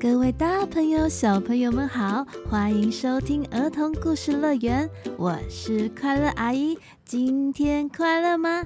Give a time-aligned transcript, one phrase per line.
[0.00, 4.88] 各位大朋友、小朋友们好，欢迎收听儿童故事乐园，
[5.18, 6.78] 我是快乐阿姨。
[7.04, 8.64] 今天快乐吗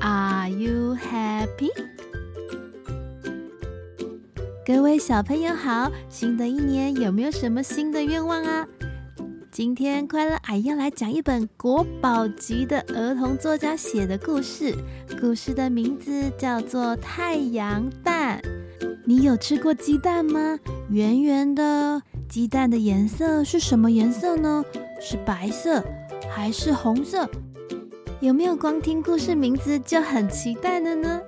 [0.00, 1.68] ？Are you happy？
[4.64, 8.66] 各位小朋友好，新的一年有没有什么新的愿望啊？
[9.52, 14.74] 今天快乐阿姨要来讲一本国宝级的儿童作家写的故事，
[15.20, 18.40] 故事的名字叫做《太阳蛋》。
[19.04, 20.58] 你有吃过鸡蛋吗？
[20.90, 24.64] 圆圆的鸡蛋的颜色是什么颜色呢？
[25.00, 25.82] 是白色
[26.28, 27.28] 还是红色？
[28.20, 31.20] 有没有光听故事名字就很期待的呢？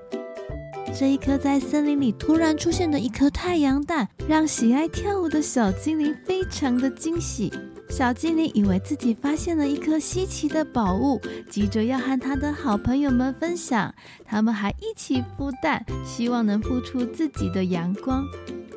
[0.95, 7.50] 这一颗在森林里突然出现的一颗太阳蛋，让喜爱跳舞的小精灵非常的惊喜。
[7.92, 13.95] 小精灵以为自己发现了一颗稀奇的宝物，急着要和他的好朋友们分享。
[14.24, 18.27] 他们还一起孵蛋，希望能孵出自己的阳光。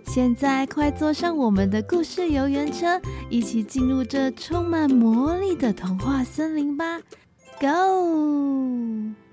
[0.07, 6.99] 现在，快坐上我们的故事游园车，一起进入这充满魔力的童话森林吧
[7.62, 9.24] ！Go！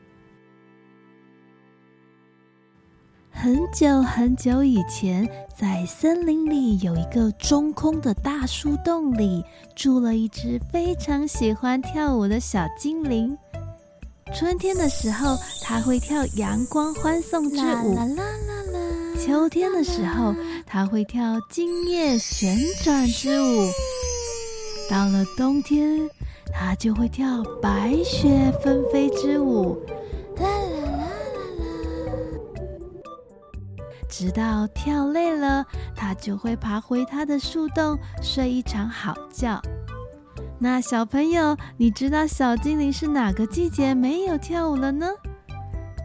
[3.43, 13.37] 很久很久以前，在森林里有一个中空的大树洞里，住了一只非常喜欢跳舞的小精灵。
[14.33, 17.97] 春天的时候，它会跳阳光欢送之舞；
[19.19, 20.33] 秋天的时候，
[20.65, 21.21] 它会跳
[21.51, 23.69] 金叶旋转之舞；
[24.89, 26.09] 到了冬天，
[26.53, 29.77] 它就会跳白雪纷飞之舞。
[34.13, 35.65] 直到跳累了，
[35.97, 39.59] 它就会爬回它的树洞睡一场好觉。
[40.59, 45.07] 那小朋友，你知道小精灵是哪个季节没有跳舞了呢？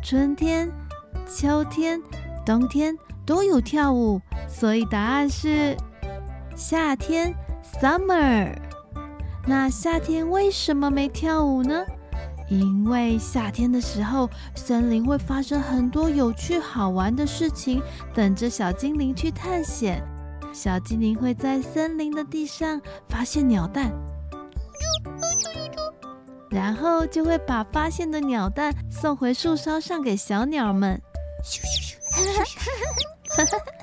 [0.02, 0.72] 春天、
[1.28, 2.02] 秋天、
[2.46, 5.76] 冬天都有跳舞，所以答案是
[6.56, 8.56] 夏天 （summer）。
[9.46, 11.84] 那夏天为什么没跳舞呢？
[12.50, 17.82] 因为夏天的时候，森林会发生很多有趣好玩的事情，
[18.14, 20.02] 等着小精灵去探险。
[20.54, 23.92] 小精灵会在森林的地上发现鸟蛋，
[26.50, 31.00] 然后就会把发现的鸟蛋送回树梢上给小鸟们。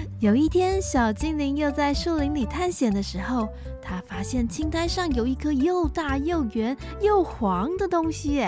[0.20, 3.48] 有一天，小精灵又在树林里探险的时候，
[3.82, 8.46] 他发现青苔上有一颗又大又圆又黄的东西。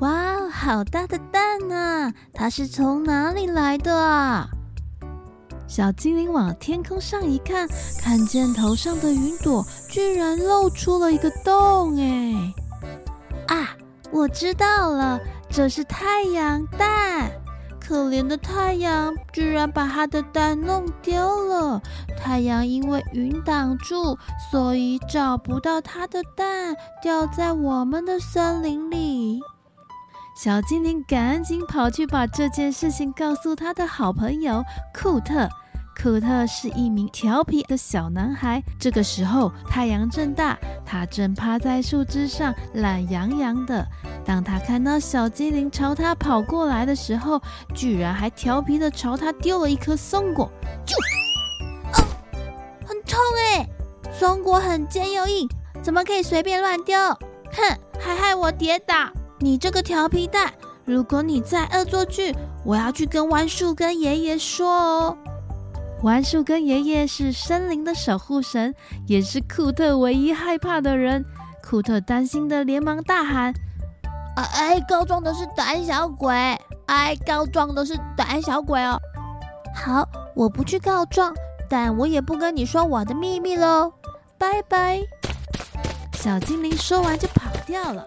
[0.00, 2.12] 哇，好大的蛋啊！
[2.32, 4.48] 它是从哪里来的啊？
[5.68, 7.68] 小精灵往天空上一看，
[8.00, 11.96] 看见头上的云朵居然露出了一个洞。
[11.98, 12.34] 哎，
[13.54, 13.76] 啊，
[14.10, 17.30] 我知道了，这是太阳蛋。
[17.92, 21.78] 可怜的太阳居然把他的蛋弄丢了。
[22.16, 24.16] 太阳因为云挡住，
[24.50, 29.42] 所以找不到他的蛋，掉在我们的森林里。
[30.34, 34.64] 小精灵赶紧跑去把这件事情告诉他的好朋友
[34.98, 35.46] 库特。
[36.02, 38.60] 库特是一名调皮的小男孩。
[38.76, 43.86] 这个时候，太阳正大，他正趴在树枝上懒洋洋的。
[44.24, 47.40] 当他看到小精灵朝他跑过来的时候，
[47.72, 50.50] 居然还调皮的朝他丢了一颗松果。
[50.84, 50.96] 就，
[51.92, 52.04] 哦，
[52.84, 53.68] 很痛哎！
[54.12, 55.48] 松果很尖又硬，
[55.82, 56.98] 怎么可以随便乱丢？
[56.98, 59.08] 哼，还害我跌倒！
[59.38, 60.52] 你这个调皮蛋，
[60.84, 65.16] 如果你再恶作剧，我要去跟弯树根爷爷说哦。
[66.02, 68.74] 弯树根爷爷是森林的守护神，
[69.06, 71.24] 也是库特唯一害怕的人。
[71.64, 73.54] 库特担心的连忙大喊
[74.34, 76.34] ：“哎，告状的是胆小鬼！
[76.86, 79.00] 哎，告状的是胆小鬼哦！”
[79.74, 81.32] 好，我不去告状，
[81.70, 83.92] 但我也不跟你说我的秘密喽，
[84.36, 85.00] 拜拜。
[86.14, 88.04] 小精灵说完就跑掉了。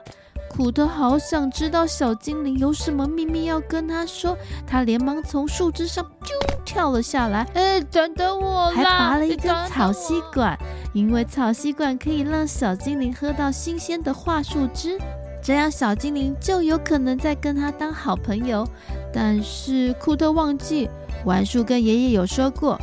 [0.56, 6.30] 库特好想知道小精灵有什么秘密要跟他说，他连忙从树枝上啾。
[6.64, 8.70] 跳了下来，哎，等等我！
[8.72, 10.58] 还拔了一根草吸管，
[10.94, 14.98] 因为草吸管可以让小精灵喝到新鲜的桦树汁，
[15.44, 18.66] 这样小精灵就有可能再跟他当好朋友。
[19.14, 20.90] 但是库特忘记，
[21.26, 22.80] 樊树跟爷爷有说过，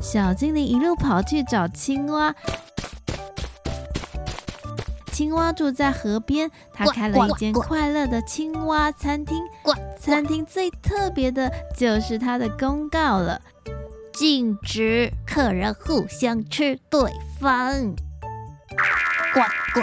[0.00, 2.34] 小精灵一路跑去找青蛙。
[5.12, 9.36] 青蛙住在河边，他开了一间快乐的青蛙餐厅。
[9.98, 13.38] 餐厅最特别的就是它的公告了：
[14.14, 17.94] 禁止客人互相吃对方。
[19.34, 19.40] 呱
[19.74, 19.82] 呱，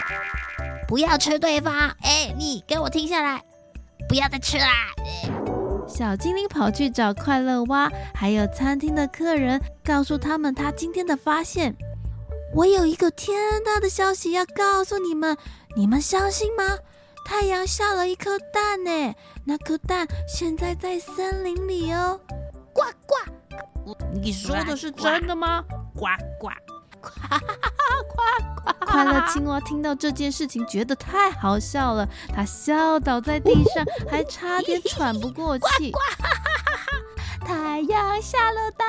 [0.88, 1.96] 不要吃对方！
[2.02, 3.44] 哎，你给我停下来！
[4.10, 4.68] 不要再吃啦！
[5.98, 11.76] 小精灵跑去找快乐蛙，还有餐厅的客人，告诉他们他今天的发现。
[12.54, 13.36] 我有一个天
[13.66, 15.36] 大的消息要告诉你们，
[15.76, 16.78] 你们相信吗？
[17.26, 22.22] 太阳下了一颗蛋呢，那颗蛋现在在森林里哦。
[22.72, 25.64] 呱呱，你说的是真的吗？
[25.96, 26.06] 呱
[26.40, 26.50] 呱，
[27.08, 27.38] 呱
[28.08, 28.22] 呱
[28.56, 28.86] 呱！
[28.86, 35.92] 快乐青蛙听到这件事情，觉得太好笑了，他笑倒在地上，还差点喘不过气。
[35.92, 36.00] 呱
[37.40, 38.88] 呱，太阳下了蛋，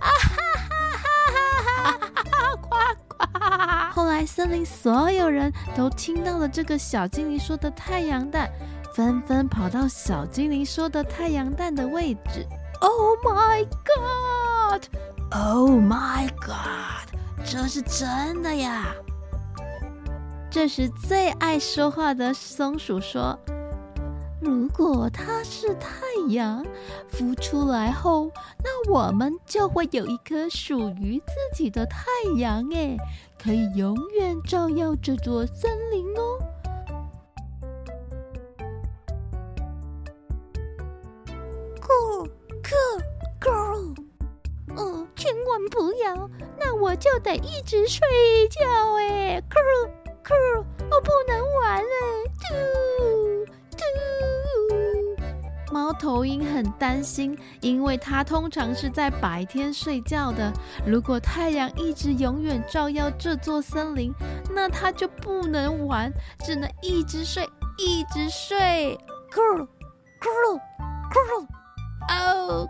[0.00, 0.36] 啊哈
[0.68, 2.56] 哈哈哈哈！
[2.56, 2.68] 呱
[3.08, 3.12] 呱。
[3.92, 8.50] 后来，森林所有人都听到了这个小精灵说的太阳蛋，
[8.94, 12.46] 纷纷跑到小精灵说的太阳蛋的位置。
[12.80, 14.84] Oh my god!
[15.30, 17.01] Oh my god!
[17.44, 18.94] 这是真的呀！
[20.50, 23.38] 这时，最爱说话的松鼠说
[24.40, 25.90] ：“如果它是太
[26.28, 26.64] 阳，
[27.10, 28.30] 孵出来后，
[28.62, 32.06] 那我们就会有一颗属于自己的太
[32.38, 32.96] 阳，哎，
[33.42, 36.38] 可以永远照耀这座森林哦。”
[45.70, 46.28] 不要，
[46.80, 48.00] 我就得一直睡
[48.50, 48.60] 觉
[48.98, 49.42] 哎！
[49.48, 49.54] 咕
[50.24, 50.34] 咕，
[50.90, 51.88] 我不能玩了！
[52.40, 52.44] 嘟
[53.76, 53.82] 嘟。
[55.72, 60.52] 猫头鹰很担心，因为它通常是在白天睡觉的。
[60.86, 64.12] 如果太阳一直永远照耀这座森林，
[64.50, 66.12] 那它就不能玩，
[66.44, 67.48] 只能一直睡，
[67.78, 68.98] 一直睡。
[69.30, 69.66] 咕
[70.20, 70.60] 咕
[71.10, 71.46] 咕，
[72.10, 72.68] 哦。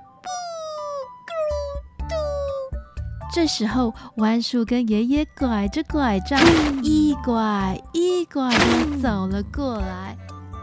[3.35, 6.39] 这时候，弯树跟爷爷拐着拐杖，
[6.83, 10.15] 一拐一拐的走了过来。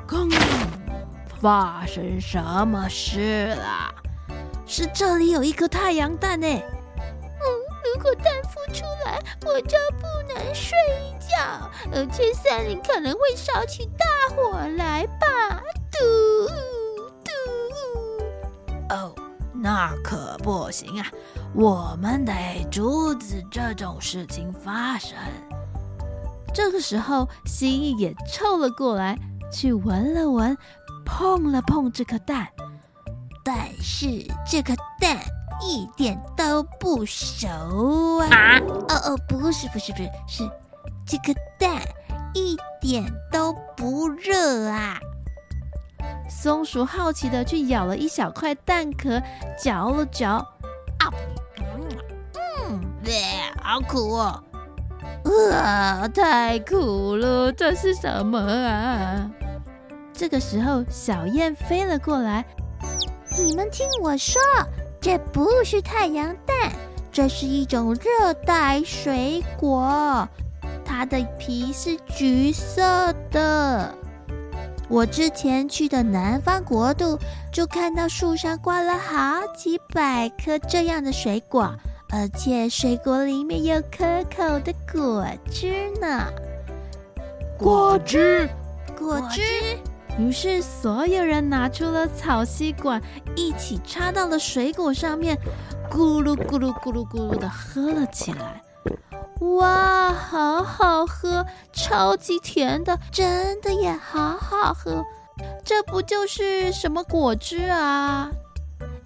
[0.08, 0.40] 刚刚
[1.42, 3.92] 发生什么事了？
[4.68, 6.48] 是这里有一颗太阳蛋呢。
[6.48, 7.42] 嗯，
[7.96, 10.78] 如果蛋孵出来，我就不能睡
[11.20, 15.60] 觉，而且森林可能会烧起大火来吧？
[15.92, 16.48] 嘟
[17.26, 18.94] 嘟。
[18.94, 19.16] 哦，
[19.56, 21.08] 那可不行啊！
[21.54, 22.34] 我们得
[22.72, 25.18] 阻止这种事情发生。
[26.54, 29.18] 这个时候，蜥蜴也凑了过来，
[29.52, 30.58] 去闻了闻，
[31.06, 32.48] 碰了碰这颗蛋。
[33.44, 35.18] 但是这颗蛋
[35.62, 37.48] 一点都不熟
[38.20, 38.28] 啊！
[38.30, 40.50] 啊哦哦，不是不是不是，是
[41.06, 41.82] 这颗蛋
[42.34, 45.00] 一点都不热啊！
[46.30, 49.20] 松鼠好奇的去咬了一小块蛋壳，
[49.58, 50.46] 嚼了嚼。
[53.62, 54.44] 好苦哦！
[55.54, 57.52] 啊，太苦了！
[57.52, 59.30] 这是什么啊？
[60.14, 62.46] 这个时候，小燕飞了过来。
[63.38, 64.42] 你们听我说，
[65.00, 66.72] 这不是太阳蛋，
[67.12, 70.28] 这是一种热带水果，
[70.84, 73.94] 它的皮是橘色的。
[74.90, 77.18] 我之前去的南方国度，
[77.54, 81.74] 就看到树上挂了好几百颗这样的水果。
[82.12, 86.26] 而且水果里面有可口的果汁呢，
[87.58, 88.50] 果汁，
[88.98, 89.42] 果汁。
[90.18, 93.02] 于是所有人拿出了草吸管，
[93.36, 95.38] 一起插到了水果上面，
[95.90, 98.62] 咕噜咕噜咕噜咕噜的喝了起来。
[99.42, 105.06] 哇，好好喝，超级甜的，真的也好好喝。
[105.64, 108.30] 这不就是什么果汁啊？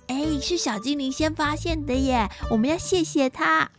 [0.08, 2.30] 哎，是小精灵先发现的耶！
[2.50, 3.70] 我们要谢谢他。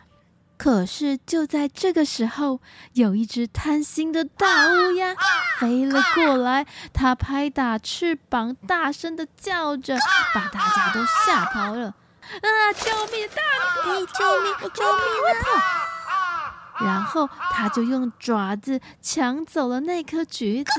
[0.56, 2.60] 可是就在这个时候，
[2.92, 5.14] 有一只贪心的大乌鸦
[5.58, 9.98] 飞了过来，它拍打翅膀，大声的叫着，
[10.32, 11.86] 把大家都吓跑了。
[11.88, 12.72] 啊！
[12.72, 13.28] 救命！
[13.28, 13.42] 大
[13.90, 14.06] 乌鸦！
[14.06, 14.70] 救命！
[14.72, 15.04] 救命！
[16.80, 20.72] 然后它就用爪子抢走了那颗橘子。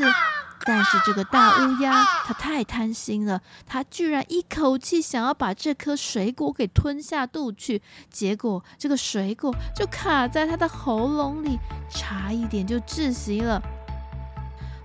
[0.65, 13.62] 但是这个大乌鸦，它太贪心了，它居然一口气想要把这颗水果给吞下肚去，结果这个水果就卡在它的喉咙里，差一点就窒息了。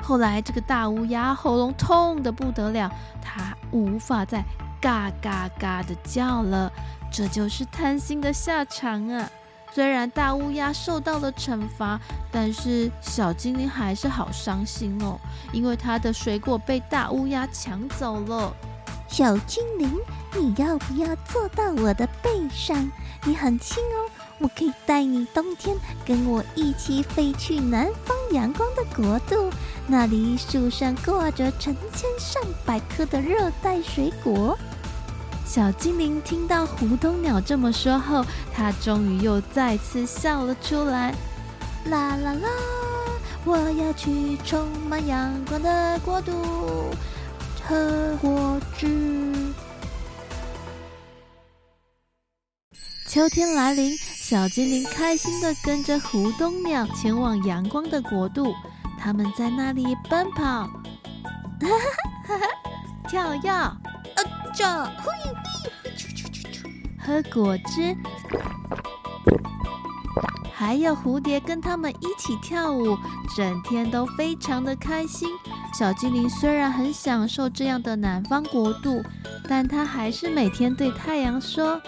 [0.03, 2.91] 后来这个大乌鸦喉咙痛得不得了，
[3.23, 4.45] 它无法再
[4.81, 6.71] 嘎嘎嘎的叫了，
[7.11, 9.31] 这就是贪心的下场啊！
[9.73, 12.01] 虽然大乌鸦受到了惩罚，
[12.31, 15.19] 但是小精灵还是好伤心哦，
[15.53, 18.53] 因为它的水果被大乌鸦抢走了。
[19.09, 19.93] 小精灵，
[20.37, 22.91] 你要不要坐到我的背上？
[23.25, 29.51] 你很轻哦，我可以带你冬天跟我一起飞去南方阳光的国度，
[29.87, 34.57] 那里树上挂着成千上百颗的热带水果。
[35.53, 41.13] 小精灵听到湖东鸟这么说后，它终于又再次笑了出来。
[41.87, 42.49] 啦啦啦！
[43.45, 46.95] 我要去充满阳光的国度，
[47.67, 49.35] 喝果汁。
[53.09, 58.55] 秋天来临，小精灵开心地跟着湖东鸟前往阳光的国度。
[59.01, 60.45] 他们在那里奔跑，
[61.59, 61.69] 哈
[62.29, 62.47] 哈哈，
[63.09, 63.80] 跳跃，
[64.51, 64.65] 啊这，
[66.99, 67.97] 喝果汁，
[70.53, 72.99] 还有蝴蝶跟他们一起跳舞，
[73.37, 75.29] 整天都非常的开心。
[75.73, 79.03] 小精灵虽然很享受这样的南方国度，
[79.49, 81.81] 但他还是每天对太阳说。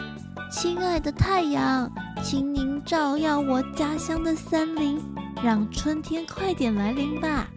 [0.51, 1.91] 亲爱的太阳，
[2.23, 5.03] 请您照耀我家乡的森林，
[5.43, 7.49] 让春天快点来临吧。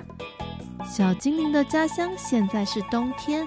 [0.85, 3.45] 小精灵的家乡现在是冬天，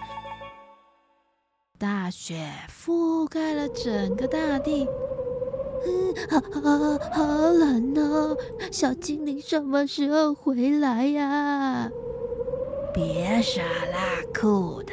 [1.79, 2.35] 大雪
[2.69, 4.85] 覆盖了整个大地。
[5.87, 8.37] 嗯，好，好，好冷哦！
[8.73, 11.89] 小精灵什么时候回来呀？
[12.93, 14.93] 别傻啦，酷的。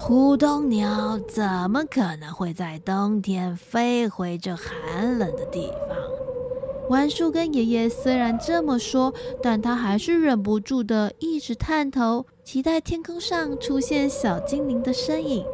[0.00, 5.98] 湖东鸟怎么可能会在冬天飞回这寒冷的地方？
[6.88, 15.44] 浣树跟爷爷虽然这么说，但他还是忍不住的一直探头，期待天空上出现小精灵的身影。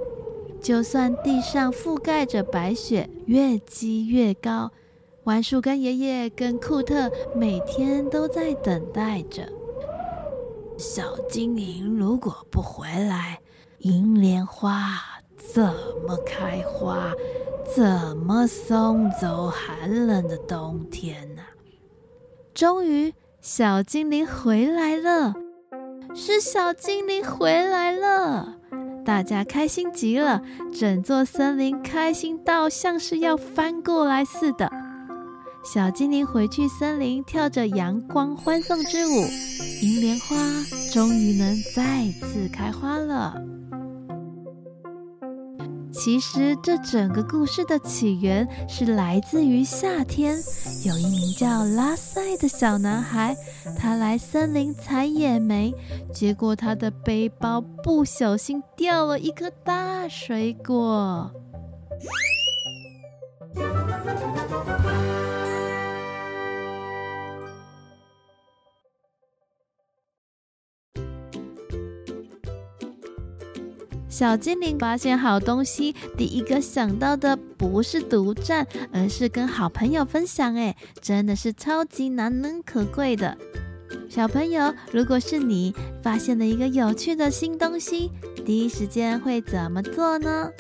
[0.63, 4.71] 就算地上覆盖着白雪，越积越高，
[5.25, 9.43] 浣树跟爷爷跟库特每天都在等待着。
[10.79, 13.41] 小精灵如果不回来，
[13.79, 15.01] 银莲花
[15.37, 15.63] 怎
[16.07, 17.13] 么开花？
[17.75, 21.43] 怎么送走寒冷的冬天呢？
[22.53, 25.35] 终于，小精灵回来了，
[26.15, 28.59] 是小精灵回来了！
[29.05, 30.43] 大家开心极了，
[30.73, 34.71] 整座森林开心到像是要翻过来似的。
[35.65, 39.25] 小精灵回去森林，跳着阳光欢送之舞，
[39.83, 40.37] 银莲花
[40.93, 43.35] 终于能再次开花了。
[46.05, 50.37] 其实，这整个故事的起源是来自于夏天。
[50.85, 53.37] 有一名叫拉塞的小男孩，
[53.79, 55.73] 他来森林采野莓，
[56.13, 61.31] 结果他的背包不小心掉了一颗大水果。
[74.13, 80.55] 小精灵发现好东西，第一个想到的不是独占，而是跟好朋友分享。
[80.55, 83.35] 哎，真的是超级难能可贵的。
[84.11, 88.11] 小朋友，如果是你发现了一个有趣的新东西，
[88.45, 90.51] 第一时间会怎么做呢？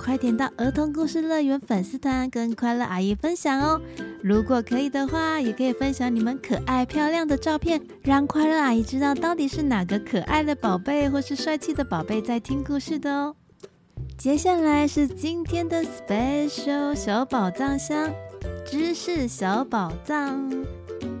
[0.00, 3.80] 快点到儿童故事乐园粉丝团跟快乐阿姨分享哦！
[4.26, 13.36] 如果可以的话，也可以分享你们可爱漂亮的照片，让快乐阿姨知道到底是哪个可爱的宝贝或是帅气的宝贝在听故事的哦。
[14.18, 18.12] 接下来是今天的 special 小宝藏箱，
[18.66, 20.50] 知识小宝藏，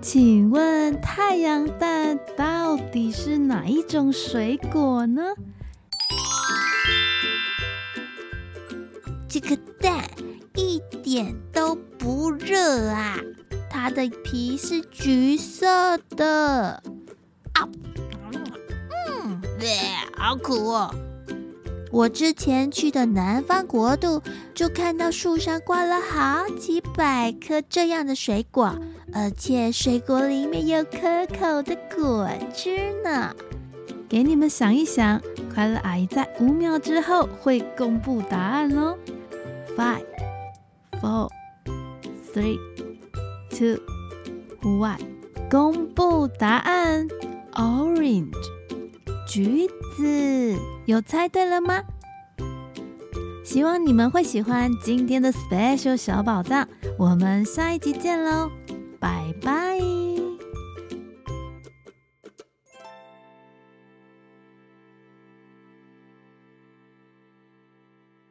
[0.02, 5.22] 请问太阳蛋到底是哪一种水果呢？
[9.28, 10.04] 这个蛋
[10.56, 13.18] 一点都不热啊！
[13.68, 16.80] 它的皮是橘色的。
[17.54, 17.68] 啊，
[19.24, 19.42] 嗯，
[20.16, 20.94] 好苦哦！
[21.90, 24.22] 我之前去的南方国度，
[24.54, 28.78] 就看到树上挂了好几百颗这样的水果，
[29.12, 33.34] 而且水果里面有可口的果汁呢。
[34.08, 35.20] 给你们想一想，
[35.52, 38.96] 快乐阿姨在五秒之后会公布答案哦。
[39.76, 40.04] Five,
[41.02, 41.30] four,
[42.36, 42.58] three,
[43.48, 43.80] two,
[44.60, 45.00] one，
[45.50, 47.08] 公布答案
[47.54, 48.30] ：Orange，
[49.26, 49.66] 橘
[49.96, 50.54] 子。
[50.84, 51.82] 有猜对了吗？
[53.42, 56.68] 希望你们会喜欢今天的 Special 小宝藏。
[56.98, 58.50] 我们下一集见喽，
[59.00, 60.05] 拜拜。